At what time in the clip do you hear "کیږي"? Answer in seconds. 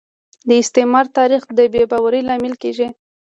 2.63-2.87